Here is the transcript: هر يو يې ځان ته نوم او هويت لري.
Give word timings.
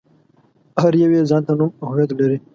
هر 0.81 0.93
يو 1.01 1.09
يې 1.15 1.21
ځان 1.29 1.41
ته 1.47 1.53
نوم 1.59 1.71
او 1.81 1.85
هويت 1.93 2.11
لري. 2.19 2.37